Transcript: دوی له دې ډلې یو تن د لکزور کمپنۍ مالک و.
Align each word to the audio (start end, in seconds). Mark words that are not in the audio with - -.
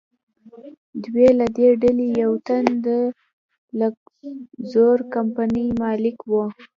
دوی 1.03 1.27
له 1.39 1.45
دې 1.57 1.69
ډلې 1.81 2.07
یو 2.21 2.33
تن 2.47 2.63
د 2.85 2.87
لکزور 3.79 4.97
کمپنۍ 5.15 5.67
مالک 5.81 6.17
و. 6.29 6.31